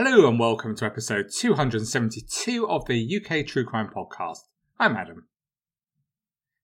[0.00, 4.38] Hello and welcome to episode 272 of the UK True Crime Podcast.
[4.78, 5.26] I'm Adam.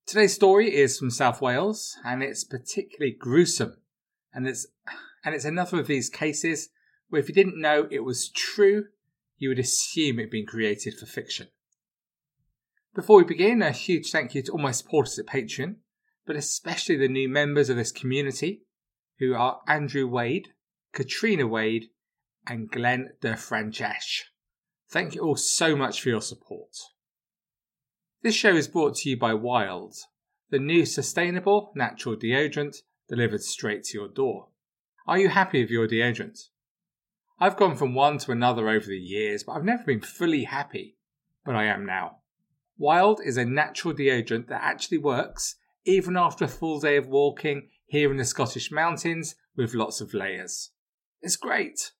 [0.06, 3.78] Today's story is from South Wales and it's particularly gruesome.
[4.32, 4.68] And it's
[5.24, 6.68] and it's another of these cases
[7.08, 8.84] where if you didn't know it was true,
[9.36, 11.48] you would assume it'd been created for fiction.
[12.94, 15.74] Before we begin, a huge thank you to all my supporters at Patreon,
[16.24, 18.62] but especially the new members of this community,
[19.18, 20.50] who are Andrew Wade,
[20.92, 21.88] Katrina Wade,
[22.46, 24.22] and Glenn de Francesch.
[24.90, 26.76] Thank you all so much for your support.
[28.22, 29.96] This show is brought to you by Wild,
[30.50, 32.76] the new sustainable natural deodorant
[33.08, 34.48] delivered straight to your door.
[35.06, 36.48] Are you happy with your deodorant?
[37.38, 40.96] I've gone from one to another over the years, but I've never been fully happy.
[41.44, 42.18] But I am now.
[42.78, 47.68] Wild is a natural deodorant that actually works even after a full day of walking
[47.86, 50.70] here in the Scottish mountains with lots of layers.
[51.20, 51.92] It's great.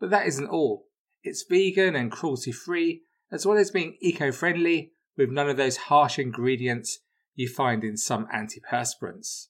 [0.00, 0.88] But that isn't all.
[1.22, 5.76] It's vegan and cruelty free, as well as being eco friendly with none of those
[5.76, 7.00] harsh ingredients
[7.34, 9.48] you find in some antiperspirants.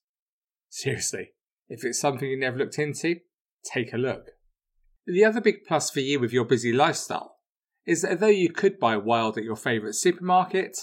[0.68, 1.32] Seriously,
[1.68, 3.20] if it's something you never looked into,
[3.64, 4.32] take a look.
[5.06, 7.36] The other big plus for you with your busy lifestyle
[7.86, 10.76] is that though you could buy Wild at your favourite supermarket,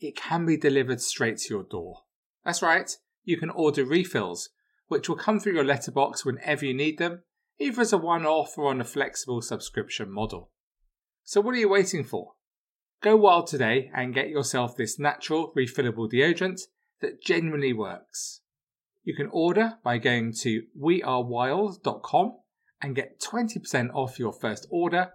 [0.00, 2.00] it can be delivered straight to your door.
[2.44, 2.90] That's right,
[3.24, 4.50] you can order refills,
[4.88, 7.22] which will come through your letterbox whenever you need them,
[7.60, 10.50] either as a one off or on a flexible subscription model.
[11.22, 12.32] So, what are you waiting for?
[13.02, 16.62] Go wild today and get yourself this natural, refillable deodorant
[17.00, 18.40] that genuinely works.
[19.04, 22.36] You can order by going to wearewild.com
[22.82, 25.12] and get 20% off your first order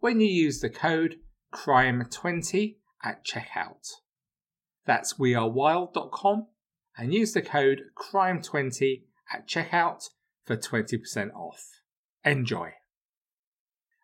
[0.00, 1.16] when you use the code
[1.52, 3.88] CRIME20 at checkout.
[4.86, 6.46] That's wearewild.com
[6.96, 10.08] and use the code CRIME20 at checkout
[10.44, 11.77] for 20% off.
[12.24, 12.72] Enjoy.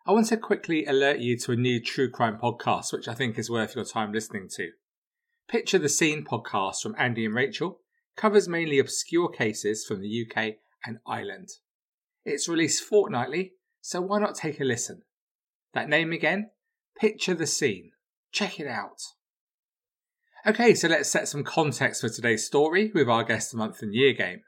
[0.07, 3.37] I want to quickly alert you to a new true crime podcast, which I think
[3.39, 4.69] is worth your time listening to.
[5.47, 7.79] Picture the Scene podcast from Andy and Rachel
[8.15, 10.55] covers mainly obscure cases from the UK
[10.85, 11.49] and Ireland.
[12.23, 15.01] It's released fortnightly, so why not take a listen?
[15.73, 16.51] That name again?
[16.97, 17.91] Picture the Scene.
[18.31, 19.01] Check it out.
[20.47, 23.93] Okay, so let's set some context for today's story with our guest the month and
[23.93, 24.41] year game.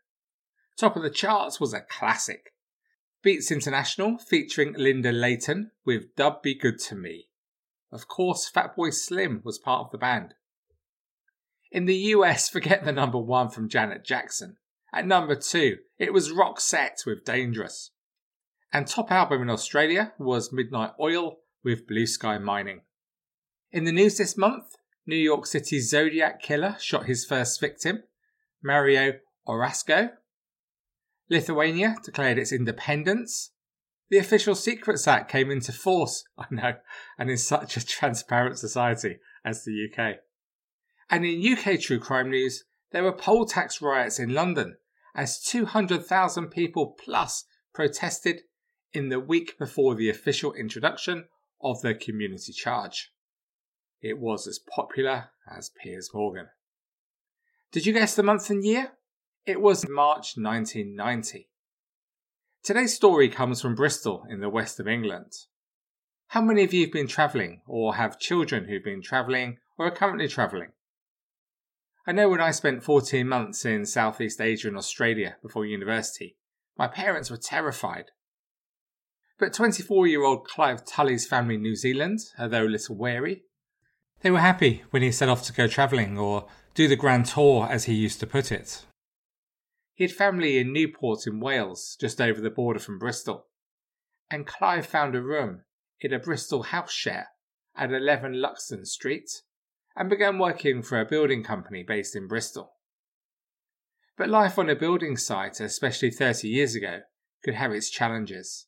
[0.77, 2.53] Top of the charts was a classic.
[3.23, 7.27] Beats International featuring Lindy Layton with Dub Be Good to Me.
[7.91, 10.35] Of course, Fatboy Slim was part of the band.
[11.71, 14.57] In the US, forget the number one from Janet Jackson.
[14.93, 17.91] At number two, it was Roxette with Dangerous.
[18.71, 22.81] And top album in Australia was Midnight Oil with Blue Sky Mining.
[23.71, 28.03] In the news this month, New York City's Zodiac killer shot his first victim,
[28.61, 29.13] Mario
[29.45, 30.09] Orozco.
[31.29, 33.51] Lithuania declared its independence.
[34.09, 36.73] The Official Secrets Act came into force, I know,
[37.17, 40.17] and in such a transparent society as the UK.
[41.09, 44.77] And in UK true crime news, there were poll tax riots in London
[45.15, 48.41] as 200,000 people plus protested
[48.93, 51.25] in the week before the official introduction
[51.61, 53.11] of the community charge.
[54.01, 56.47] It was as popular as Piers Morgan.
[57.71, 58.91] Did you guess the month and year?
[59.47, 61.47] It was March 1990.
[62.63, 65.31] Today's story comes from Bristol in the west of England.
[66.27, 69.91] How many of you have been travelling or have children who've been travelling or are
[69.91, 70.73] currently travelling?
[72.05, 76.35] I know when I spent 14 months in Southeast Asia and Australia before university,
[76.77, 78.11] my parents were terrified.
[79.39, 83.43] But 24 year old Clive Tully's family in New Zealand, although a little wary,
[84.23, 87.65] they were happy when he set off to go travelling or do the grand tour
[87.71, 88.83] as he used to put it.
[89.97, 93.47] He had family in Newport in Wales, just over the border from Bristol,
[94.29, 95.63] and Clive found a room
[95.99, 97.29] in a Bristol house share
[97.75, 99.41] at 11 Luxton Street
[99.95, 102.73] and began working for a building company based in Bristol.
[104.15, 106.99] But life on a building site, especially 30 years ago,
[107.43, 108.67] could have its challenges.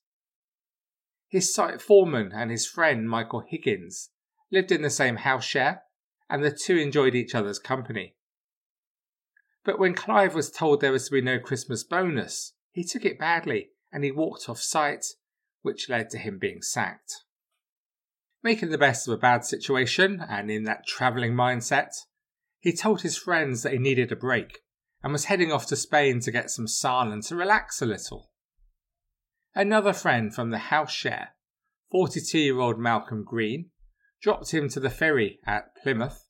[1.27, 4.09] His site foreman and his friend Michael Higgins
[4.51, 5.83] lived in the same house share,
[6.27, 8.15] and the two enjoyed each other's company.
[9.69, 13.19] But when Clive was told there was to be no Christmas bonus, he took it
[13.19, 15.05] badly and he walked off site,
[15.61, 17.13] which led to him being sacked.
[18.41, 21.91] Making the best of a bad situation and in that travelling mindset,
[22.57, 24.61] he told his friends that he needed a break
[25.03, 28.31] and was heading off to Spain to get some sun and to relax a little.
[29.53, 31.35] Another friend from the house share,
[31.91, 33.69] 42 year old Malcolm Green,
[34.19, 36.25] dropped him to the ferry at Plymouth,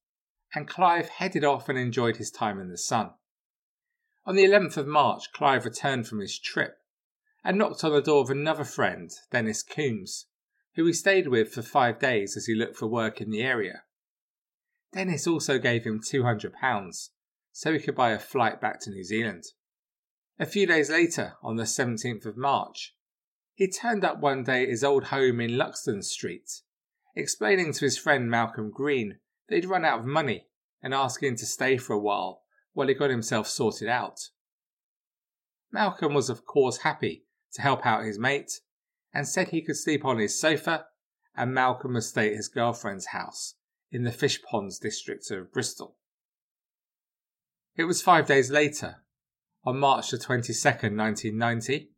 [0.53, 3.11] and Clive headed off and enjoyed his time in the sun.
[4.29, 6.77] On the 11th of March, Clive returned from his trip
[7.43, 10.27] and knocked on the door of another friend, Dennis Coombs,
[10.75, 13.85] who he stayed with for five days as he looked for work in the area.
[14.93, 17.09] Dennis also gave him £200
[17.51, 19.45] so he could buy a flight back to New Zealand.
[20.37, 22.95] A few days later, on the 17th of March,
[23.55, 26.61] he turned up one day at his old home in Luxton Street,
[27.15, 29.17] explaining to his friend Malcolm Green
[29.47, 30.45] that he'd run out of money
[30.83, 32.38] and asking to stay for a while
[32.73, 34.29] while he got himself sorted out.
[35.71, 38.61] Malcolm was, of course, happy to help out his mate
[39.13, 40.85] and said he could sleep on his sofa
[41.35, 43.55] and Malcolm would stay at his girlfriend's house
[43.91, 45.95] in the Fishponds district of Bristol.
[47.75, 48.97] It was five days later,
[49.63, 51.91] on March the 22nd, 1990,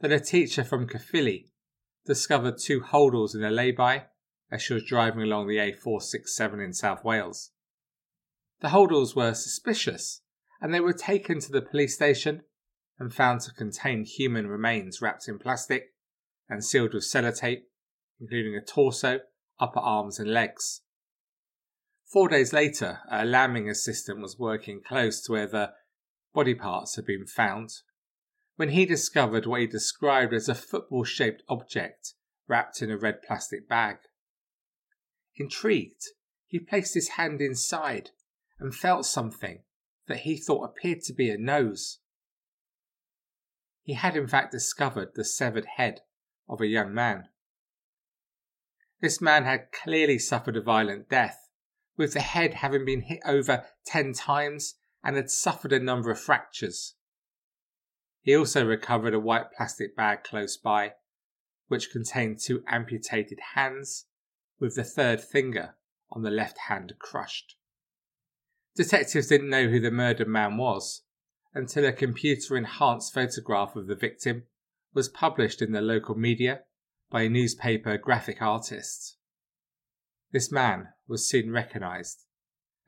[0.00, 1.50] that a teacher from Caerphilly
[2.06, 4.04] discovered two holdalls in a lay-by
[4.50, 7.50] as she was driving along the A467 in South Wales.
[8.60, 10.22] The holdalls were suspicious
[10.60, 12.42] and they were taken to the police station
[12.98, 15.94] and found to contain human remains wrapped in plastic
[16.48, 17.62] and sealed with sellotape,
[18.20, 19.20] including a torso,
[19.60, 20.82] upper arms, and legs.
[22.04, 25.74] Four days later, a lambing assistant was working close to where the
[26.34, 27.70] body parts had been found
[28.56, 32.14] when he discovered what he described as a football shaped object
[32.48, 33.98] wrapped in a red plastic bag.
[35.36, 36.02] Intrigued,
[36.46, 38.10] he placed his hand inside
[38.58, 39.60] and felt something
[40.06, 41.98] that he thought appeared to be a nose.
[43.82, 46.00] He had in fact discovered the severed head
[46.48, 47.28] of a young man.
[49.00, 51.48] This man had clearly suffered a violent death
[51.96, 56.20] with the head having been hit over 10 times and had suffered a number of
[56.20, 56.94] fractures.
[58.22, 60.94] He also recovered a white plastic bag close by,
[61.68, 64.06] which contained two amputated hands,
[64.58, 65.76] with the third finger
[66.10, 67.56] on the left hand crushed.
[68.78, 71.02] Detectives didn't know who the murdered man was
[71.52, 74.44] until a computer enhanced photograph of the victim
[74.94, 76.60] was published in the local media
[77.10, 79.16] by a newspaper graphic artist.
[80.30, 82.22] This man was soon recognised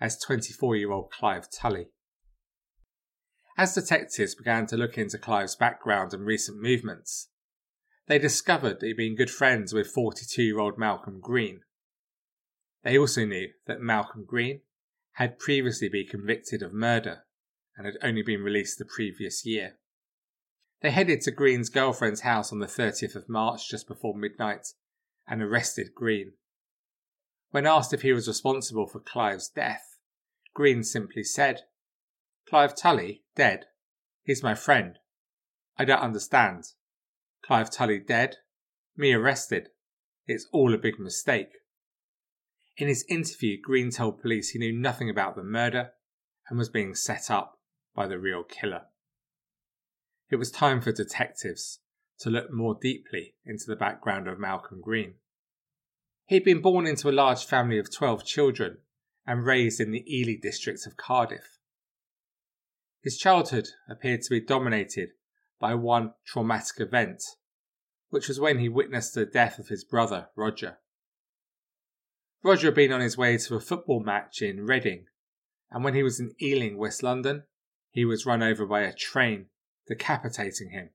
[0.00, 1.88] as 24 year old Clive Tully.
[3.58, 7.30] As detectives began to look into Clive's background and recent movements,
[8.06, 11.62] they discovered that he'd been good friends with 42 year old Malcolm Green.
[12.84, 14.60] They also knew that Malcolm Green
[15.20, 17.24] had previously been convicted of murder
[17.76, 19.76] and had only been released the previous year.
[20.80, 24.68] They headed to Green's girlfriend's house on the 30th of March just before midnight
[25.28, 26.32] and arrested Green.
[27.50, 29.98] When asked if he was responsible for Clive's death,
[30.54, 31.64] Green simply said,
[32.48, 33.66] Clive Tully, dead.
[34.22, 34.98] He's my friend.
[35.76, 36.64] I don't understand.
[37.44, 38.36] Clive Tully dead?
[38.96, 39.68] Me arrested.
[40.26, 41.59] It's all a big mistake.
[42.76, 45.92] In his interview, Green told police he knew nothing about the murder
[46.48, 47.58] and was being set up
[47.94, 48.86] by the real killer.
[50.30, 51.80] It was time for detectives
[52.20, 55.14] to look more deeply into the background of Malcolm Green.
[56.26, 58.78] He'd been born into a large family of 12 children
[59.26, 61.58] and raised in the Ely district of Cardiff.
[63.02, 65.10] His childhood appeared to be dominated
[65.58, 67.22] by one traumatic event,
[68.10, 70.78] which was when he witnessed the death of his brother, Roger.
[72.42, 75.06] Roger had been on his way to a football match in Reading,
[75.70, 77.44] and when he was in Ealing, West London,
[77.90, 79.46] he was run over by a train,
[79.86, 80.90] decapitating him.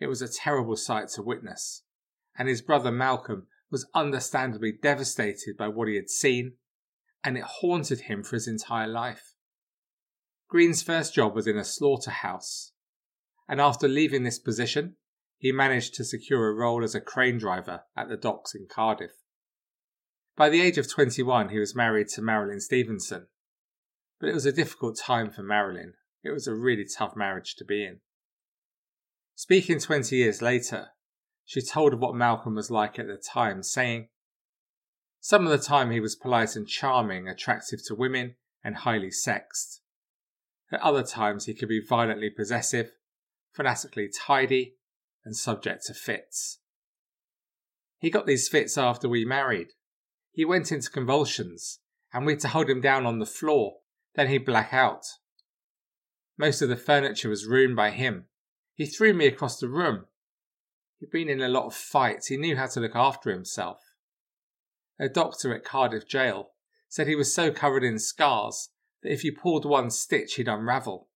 [0.00, 1.82] It was a terrible sight to witness,
[2.38, 6.54] and his brother Malcolm was understandably devastated by what he had seen,
[7.22, 9.34] and it haunted him for his entire life.
[10.48, 12.72] Green's first job was in a slaughterhouse,
[13.48, 14.96] and after leaving this position,
[15.36, 19.21] he managed to secure a role as a crane driver at the docks in Cardiff.
[20.36, 23.26] By the age of 21, he was married to Marilyn Stevenson,
[24.18, 25.94] but it was a difficult time for Marilyn.
[26.24, 28.00] It was a really tough marriage to be in.
[29.34, 30.88] Speaking 20 years later,
[31.44, 34.08] she told of what Malcolm was like at the time, saying,
[35.20, 39.82] Some of the time he was polite and charming, attractive to women, and highly sexed.
[40.70, 42.92] At other times he could be violently possessive,
[43.52, 44.76] fanatically tidy,
[45.24, 46.60] and subject to fits.
[47.98, 49.68] He got these fits after we married.
[50.32, 51.80] He went into convulsions,
[52.12, 53.78] and we had to hold him down on the floor,
[54.14, 55.04] then he'd black out.
[56.36, 58.26] Most of the furniture was ruined by him.
[58.74, 60.06] He threw me across the room
[61.02, 63.82] He'd been in a lot of fights, he knew how to look after himself.
[65.00, 66.52] A doctor at Cardiff jail
[66.88, 68.68] said he was so covered in scars
[69.02, 71.08] that if you pulled one stitch he'd unravel.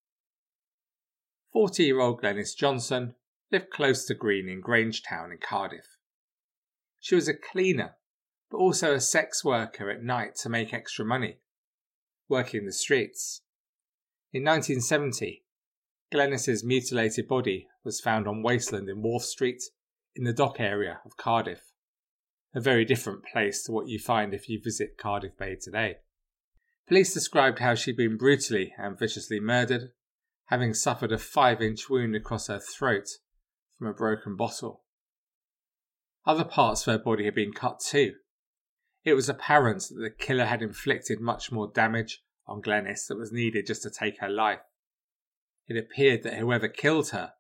[1.53, 3.15] 40 year old Glenys Johnson
[3.53, 5.99] lived close to Green in Grangetown in Cardiff.
[6.99, 7.95] She was a cleaner,
[8.51, 11.39] but also a sex worker at night to make extra money,
[12.29, 13.43] working the streets.
[14.33, 15.45] In 1970,
[16.13, 19.63] Glenys's mutilated body was found on Wasteland in Wharf Street
[20.15, 21.73] in the dock area of Cardiff,
[22.55, 25.97] a very different place to what you find if you visit Cardiff Bay today.
[26.87, 29.91] Police described how she'd been brutally and viciously murdered,
[30.47, 33.09] having suffered a five inch wound across her throat
[33.77, 34.85] from a broken bottle.
[36.25, 38.15] Other parts of her body had been cut too.
[39.07, 43.31] It was apparent that the killer had inflicted much more damage on Glenys than was
[43.31, 44.59] needed just to take her life.
[45.69, 47.35] It appeared that whoever killed her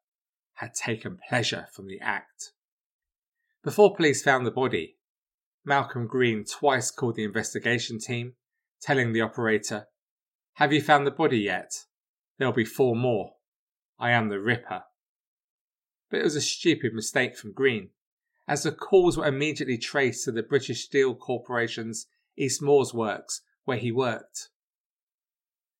[0.54, 2.52] had taken pleasure from the act.
[3.64, 4.99] Before police found the body,
[5.64, 8.35] Malcolm Green twice called the investigation team
[8.80, 9.88] telling the operator,
[10.54, 11.73] Have you found the body yet?
[12.38, 13.32] There'll be four more.
[13.99, 14.85] I am the Ripper.
[16.11, 17.90] But it was a stupid mistake from Green,
[18.49, 23.79] as the calls were immediately traced to the British Steel Corporation's East Moors works where
[23.79, 24.49] he worked.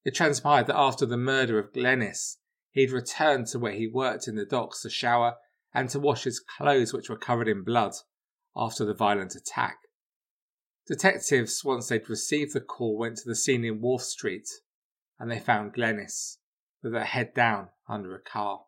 [0.05, 2.37] It transpired that after the murder of Glenys,
[2.71, 5.37] he'd returned to where he worked in the docks to shower
[5.73, 7.93] and to wash his clothes, which were covered in blood,
[8.57, 9.79] after the violent attack.
[10.87, 14.49] Detectives, once they'd received the call, went to the scene in Wharf Street
[15.19, 16.39] and they found Glenys
[16.83, 18.66] with her head down under a car.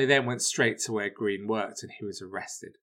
[0.00, 2.78] They then went straight to where Green worked and he was arrested.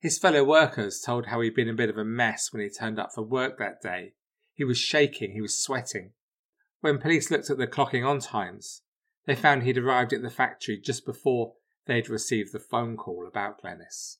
[0.00, 2.98] His fellow workers told how he'd been a bit of a mess when he turned
[2.98, 4.14] up for work that day.
[4.54, 6.12] He was shaking, he was sweating.
[6.80, 8.84] When police looked at the clocking on times,
[9.26, 13.60] they found he'd arrived at the factory just before they'd received the phone call about
[13.60, 14.16] Glenys.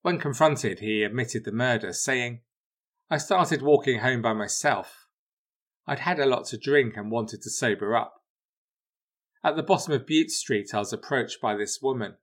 [0.00, 2.40] When confronted, he admitted the murder, saying,
[3.10, 5.06] I started walking home by myself.
[5.86, 8.22] I'd had a lot to drink and wanted to sober up.
[9.44, 12.16] At the bottom of Bute Street, I was approached by this woman.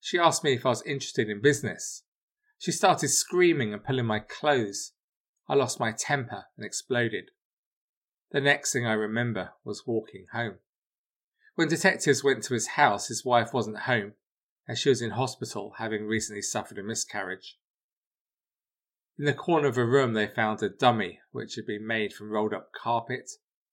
[0.00, 2.02] She asked me if I was interested in business.
[2.58, 4.92] She started screaming and pulling my clothes.
[5.48, 7.30] I lost my temper and exploded.
[8.30, 10.58] The next thing I remember was walking home.
[11.54, 14.14] When detectives went to his house, his wife wasn't home,
[14.68, 17.58] as she was in hospital having recently suffered a miscarriage.
[19.18, 22.30] In the corner of a room, they found a dummy which had been made from
[22.30, 23.30] rolled up carpet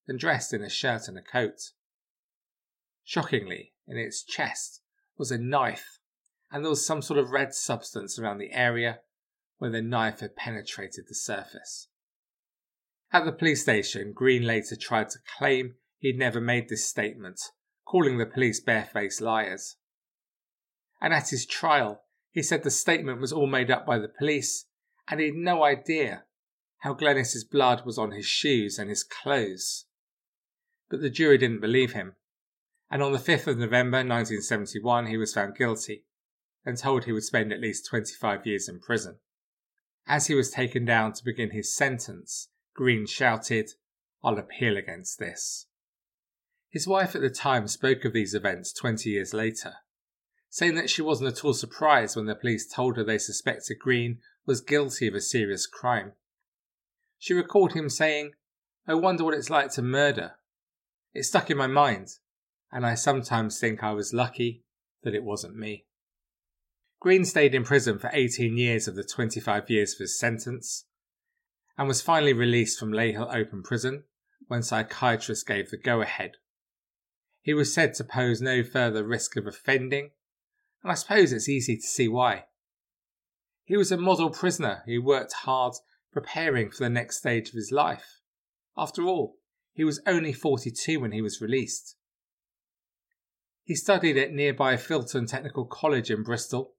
[0.08, 1.72] and dressed in a shirt and a coat.
[3.04, 4.82] Shockingly, in its chest
[5.18, 6.00] was a knife,
[6.52, 9.00] and there was some sort of red substance around the area
[9.58, 11.88] where the knife had penetrated the surface.
[13.12, 17.40] At the police station, Green later tried to claim he'd never made this statement,
[17.86, 19.76] calling the police barefaced liars
[21.04, 24.68] and at his trial, he said the statement was all made up by the police
[25.10, 26.24] and he had no idea
[26.80, 29.86] how Glenys's blood was on his shoes and his clothes.
[30.90, 32.16] But the jury didn't believe him,
[32.94, 36.06] and on the 5th of November 1971 he was found guilty
[36.64, 39.18] and told he would spend at least 25 years in prison.
[40.06, 43.72] As he was taken down to begin his sentence, Green shouted,
[44.24, 45.66] I'll appeal against this.
[46.70, 49.78] His wife at the time spoke of these events 20 years later
[50.52, 54.20] saying that she wasn't at all surprised when the police told her they suspected Green
[54.46, 56.12] was guilty of a serious crime.
[57.18, 58.34] She recalled him saying,
[58.88, 60.34] I wonder what it's like to murder.
[61.12, 62.10] It stuck in my mind,
[62.74, 64.64] and I sometimes think I was lucky
[65.04, 65.86] that it wasn't me.
[67.00, 70.86] Green stayed in prison for 18 years of the 25 years of his sentence
[71.78, 74.06] and was finally released from Leyhill Open Prison
[74.48, 76.38] when psychiatrists gave the go ahead.
[77.42, 80.12] He was said to pose no further risk of offending
[80.82, 82.46] and I suppose it's easy to see why.
[83.66, 85.74] He was a model prisoner who worked hard
[86.12, 88.22] preparing for the next stage of his life.
[88.76, 89.38] After all,
[89.74, 91.98] he was only 42 when he was released.
[93.64, 96.76] He studied at nearby Filton Technical College in Bristol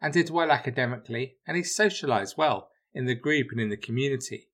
[0.00, 4.48] and did well academically, and he socialised well in the group and in the community.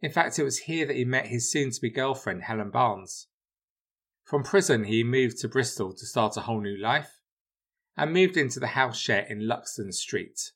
[0.00, 3.28] In fact, it was here that he met his soon to be girlfriend, Helen Barnes.
[4.24, 7.20] From prison, he moved to Bristol to start a whole new life
[7.96, 10.50] and moved into the house share in Luxton Street,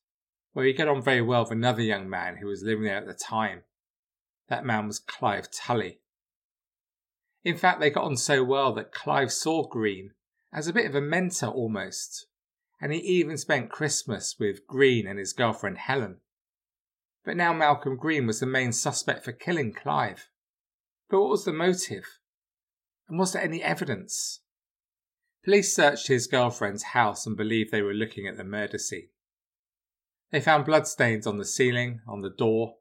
[0.52, 3.06] where he got on very well with another young man who was living there at
[3.06, 3.62] the time.
[4.48, 6.00] That man was Clive Tully.
[7.42, 10.12] In fact, they got on so well that Clive saw Green
[10.52, 12.26] as a bit of a mentor almost,
[12.80, 16.20] and he even spent Christmas with Green and his girlfriend Helen.
[17.24, 20.28] But now Malcolm Green was the main suspect for killing Clive.
[21.08, 22.18] But what was the motive?
[23.08, 24.40] And was there any evidence?
[25.44, 29.08] Police searched his girlfriend's house and believed they were looking at the murder scene.
[30.30, 32.76] They found bloodstains on the ceiling, on the door,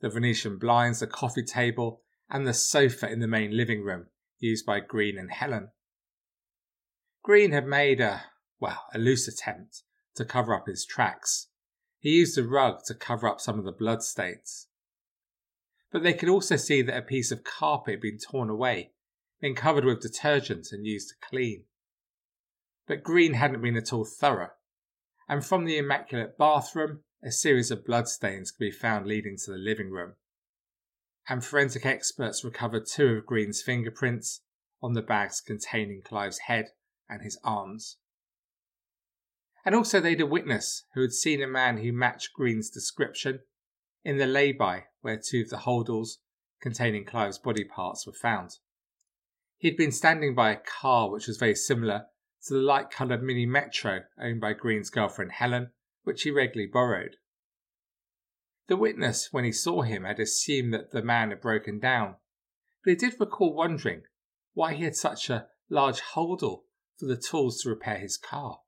[0.00, 4.06] the Venetian blinds, the coffee table, and the sofa in the main living room
[4.38, 5.70] used by Green and Helen.
[7.22, 8.24] Green had made a,
[8.60, 9.82] well, a loose attempt
[10.14, 11.48] to cover up his tracks.
[11.98, 14.68] He used a rug to cover up some of the bloodstains.
[15.92, 18.92] But they could also see that a piece of carpet had been torn away,
[19.40, 21.64] been covered with detergent and used to clean.
[22.86, 24.52] But Green hadn't been at all thorough,
[25.28, 29.58] and from the immaculate bathroom, a series of bloodstains could be found leading to the
[29.58, 30.14] living room.
[31.30, 34.40] And forensic experts recovered two of Green's fingerprints
[34.82, 36.70] on the bags containing Clive's head
[37.08, 37.98] and his arms.
[39.64, 43.42] And also they'd a witness who had seen a man who matched Green's description
[44.02, 46.18] in the lay-by where two of the holdalls
[46.60, 48.56] containing Clive's body parts were found.
[49.56, 52.06] He had been standing by a car which was very similar
[52.46, 55.70] to the light coloured Mini Metro owned by Green's girlfriend Helen,
[56.02, 57.18] which he regularly borrowed.
[58.68, 62.16] The witness, when he saw him, had assumed that the man had broken down,
[62.84, 64.02] but he did recall wondering
[64.54, 66.64] why he had such a large holdall
[66.98, 68.60] for the tools to repair his car.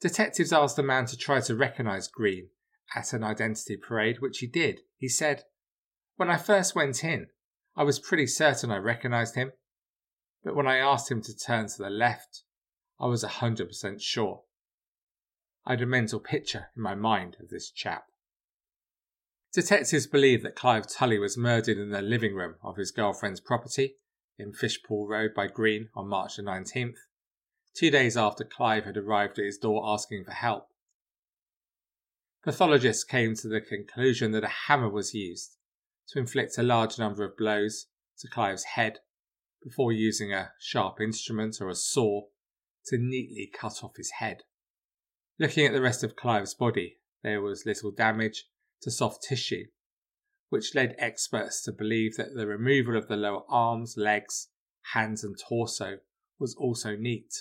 [0.00, 2.50] Detectives asked the man to try to recognise Green
[2.94, 4.80] at an identity parade, which he did.
[4.96, 5.44] He said,
[6.16, 7.28] When I first went in,
[7.74, 9.52] I was pretty certain I recognised him,
[10.44, 12.42] but when I asked him to turn to the left,
[12.98, 14.42] I was a 100% sure.
[15.64, 18.06] I had a mental picture in my mind of this chap.
[19.52, 23.96] Detectives believe that Clive Tully was murdered in the living room of his girlfriend's property
[24.38, 26.96] in Fishpool Road by Green on March the 19th,
[27.74, 30.68] two days after Clive had arrived at his door asking for help.
[32.44, 35.56] Pathologists came to the conclusion that a hammer was used
[36.08, 37.86] to inflict a large number of blows
[38.18, 39.00] to Clive's head
[39.62, 42.22] before using a sharp instrument or a saw
[42.86, 44.44] to neatly cut off his head.
[45.38, 48.44] Looking at the rest of Clive's body, there was little damage
[48.82, 49.66] to soft tissue,
[50.48, 54.48] which led experts to believe that the removal of the lower arms, legs,
[54.92, 55.98] hands, and torso
[56.38, 57.32] was also neat.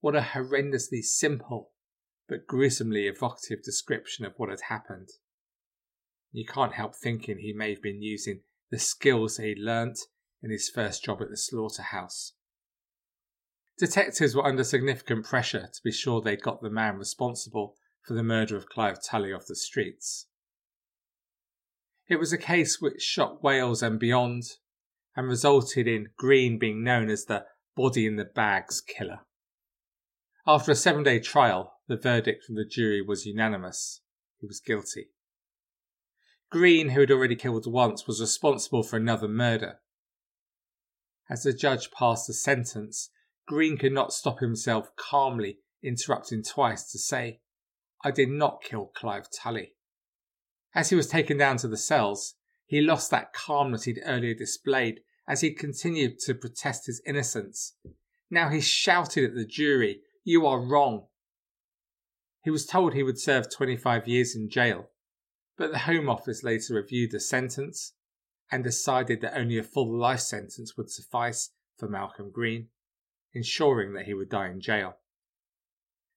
[0.00, 1.72] What a horrendously simple
[2.28, 5.08] but gruesomely evocative description of what had happened.
[6.30, 9.98] You can't help thinking he may have been using the skills he'd learnt
[10.42, 12.34] in his first job at the slaughterhouse.
[13.78, 17.76] Detectives were under significant pressure to be sure they'd got the man responsible
[18.08, 20.28] for the murder of Clive Tully off the streets.
[22.08, 24.44] It was a case which shocked Wales and beyond
[25.14, 27.44] and resulted in Green being known as the
[27.76, 29.20] body in the bags killer.
[30.46, 34.00] After a seven day trial, the verdict from the jury was unanimous.
[34.40, 35.10] He was guilty.
[36.50, 39.80] Green, who had already killed once, was responsible for another murder.
[41.28, 43.10] As the judge passed the sentence,
[43.46, 47.40] Green could not stop himself calmly interrupting twice to say,
[48.04, 49.74] I did not kill Clive Tully.
[50.74, 52.34] As he was taken down to the cells,
[52.66, 57.74] he lost that calmness he'd earlier displayed as he continued to protest his innocence.
[58.30, 61.06] Now he shouted at the jury you are wrong.
[62.44, 64.90] He was told he would serve 25 years in jail,
[65.56, 67.94] but the Home Office later reviewed the sentence
[68.50, 72.68] and decided that only a full life sentence would suffice for Malcolm Green,
[73.34, 74.96] ensuring that he would die in jail.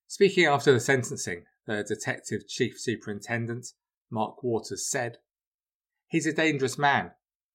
[0.07, 3.67] Speaking after the sentencing, the Detective Chief Superintendent,
[4.10, 5.17] Mark Waters, said,
[6.08, 7.12] He's a dangerous man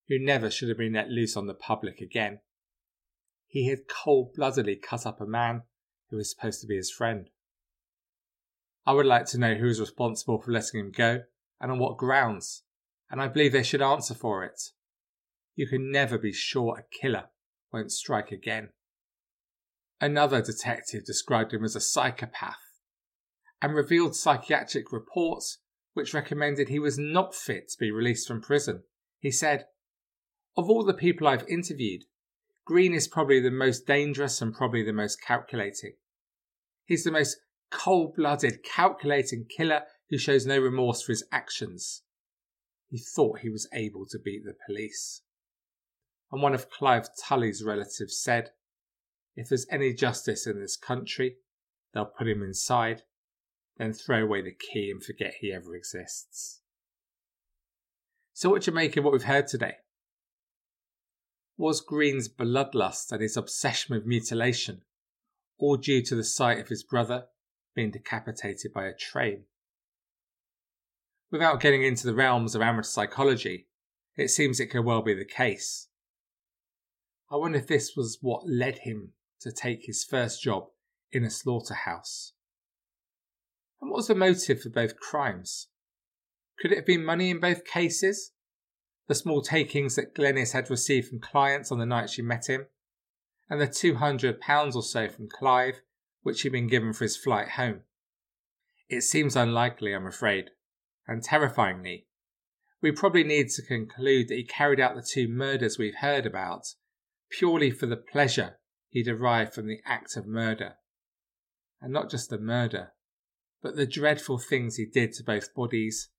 [0.09, 2.41] who never should have been let loose on the public again.
[3.47, 5.63] He had cold bloodedly cut up a man
[6.11, 7.31] who was supposed to be his friend.
[8.87, 11.25] I would like to know who is responsible for letting him go
[11.61, 12.63] and on what grounds,
[13.11, 14.61] and I believe they should answer for it.
[15.55, 17.25] You can never be sure a killer
[17.73, 18.71] won't strike again.
[20.01, 22.66] Another detective described him as a psychopath
[23.63, 25.59] and revealed psychiatric reports
[25.95, 28.83] which recommended he was not fit to be released from prison.
[29.19, 29.65] He said,
[30.57, 32.03] Of all the people I've interviewed,
[32.67, 35.95] Green is probably the most dangerous and probably the most calculating.
[36.85, 37.39] He's the most
[37.71, 42.03] cold blooded, calculating killer who shows no remorse for his actions.
[42.89, 45.23] He thought he was able to beat the police.
[46.31, 48.51] And one of Clive Tully's relatives said,
[49.35, 51.37] If there's any justice in this country,
[51.95, 53.03] they'll put him inside,
[53.77, 56.61] then throw away the key and forget he ever exists.
[58.33, 59.77] So, what do you make of what we've heard today?
[61.57, 64.83] Was Green's bloodlust and his obsession with mutilation
[65.59, 67.27] all due to the sight of his brother
[67.75, 69.45] being decapitated by a train?
[71.31, 73.69] Without getting into the realms of amateur psychology,
[74.17, 75.89] it seems it could well be the case.
[77.31, 80.69] I wonder if this was what led him to take his first job
[81.11, 82.33] in a slaughterhouse.
[83.87, 85.69] And what was the motive for both crimes?
[86.59, 88.33] Could it have been money in both cases?
[89.07, 92.67] The small takings that Glenys had received from clients on the night she met him,
[93.49, 95.83] and the £200 or so from Clive,
[96.23, 97.83] which he'd been given for his flight home.
[98.89, 100.51] It seems unlikely, I'm afraid,
[101.07, 102.09] and terrifyingly,
[102.83, 106.75] we probably need to conclude that he carried out the two murders we've heard about
[107.31, 110.75] purely for the pleasure he derived from the act of murder.
[111.81, 112.91] And not just the murder,
[113.67, 116.11] but the dreadful things he did to both bodies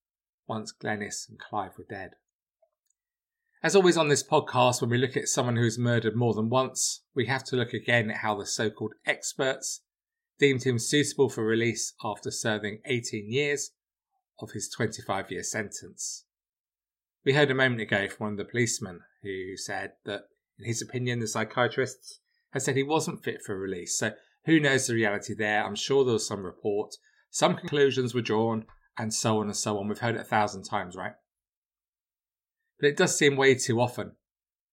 [0.49, 2.11] once Glenys and Clive were dead.
[3.63, 7.03] As always on this podcast, when we look at someone who's murdered more than once,
[7.15, 9.79] we have to look again at how the so called experts
[10.37, 13.71] deemed him suitable for release after serving 18 years
[14.41, 16.25] of his 25 year sentence.
[17.23, 20.23] We heard a moment ago from one of the policemen who said that,
[20.59, 22.19] in his opinion, the psychiatrists
[22.51, 23.97] had said he wasn't fit for release.
[23.97, 24.11] So
[24.43, 25.63] who knows the reality there?
[25.63, 26.95] I'm sure there was some report,
[27.29, 28.65] some conclusions were drawn,
[28.97, 29.87] and so on and so on.
[29.87, 31.13] We've heard it a thousand times, right?
[32.79, 34.13] But it does seem way too often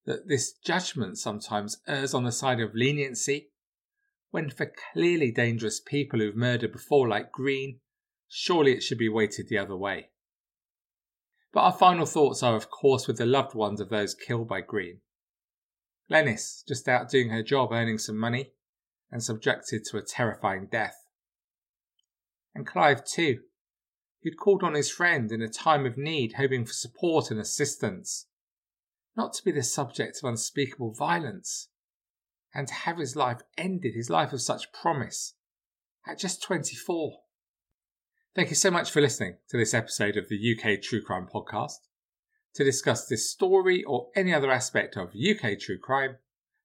[0.06, 3.50] that this judgment sometimes errs on the side of leniency,
[4.30, 7.80] when for clearly dangerous people who've murdered before, like Green,
[8.28, 10.10] surely it should be weighted the other way.
[11.52, 14.60] But our final thoughts are, of course, with the loved ones of those killed by
[14.60, 15.00] Green.
[16.10, 18.52] Glenys, just out doing her job earning some money,
[19.10, 21.03] and subjected to a terrifying death.
[22.54, 23.40] And Clive, too,
[24.22, 28.26] who'd called on his friend in a time of need, hoping for support and assistance,
[29.16, 31.68] not to be the subject of unspeakable violence,
[32.54, 35.34] and to have his life ended, his life of such promise,
[36.06, 37.18] at just 24.
[38.34, 41.78] Thank you so much for listening to this episode of the UK True Crime Podcast.
[42.54, 46.18] To discuss this story or any other aspect of UK true crime,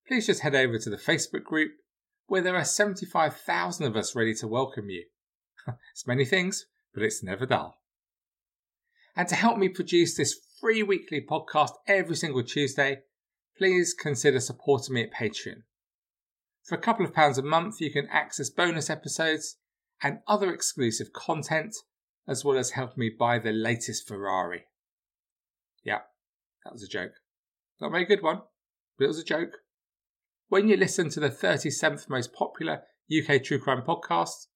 [0.08, 1.71] please just head over to the Facebook group
[2.28, 5.06] where there are 75,000 of us ready to welcome you.
[5.91, 7.76] it's many things, but it's never dull.
[9.15, 13.00] And to help me produce this free weekly podcast every single Tuesday,
[13.58, 15.63] please consider supporting me at Patreon.
[16.63, 19.58] For a couple of pounds a month, you can access bonus episodes
[20.02, 21.76] and other exclusive content,
[22.28, 24.65] as well as help me buy the latest Ferrari.
[25.84, 26.02] Yeah,
[26.63, 27.13] that was a joke.
[27.82, 28.41] Not a very good one,
[28.98, 29.58] but it was a joke.
[30.48, 34.48] When you listen to the 37th most popular UK true crime podcast,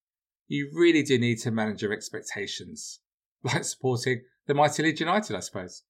[0.53, 2.99] you really do need to manage your expectations,
[3.43, 5.83] like supporting the mighty Leeds United, I suppose.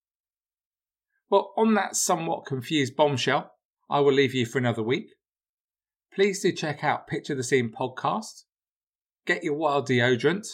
[1.29, 3.51] Well, on that somewhat confused bombshell,
[3.89, 5.09] I will leave you for another week.
[6.13, 8.43] Please do check out Picture the Scene podcast
[9.25, 10.47] get your wild deodorant,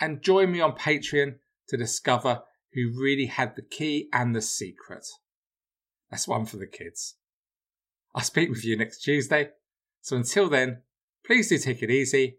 [0.00, 1.36] and join me on Patreon
[1.68, 5.06] to discover who really had the key and the secret.
[6.10, 7.16] That's one for the kids.
[8.14, 9.50] I'll speak with you next Tuesday.
[10.00, 10.82] So until then,
[11.24, 12.38] please do take it easy,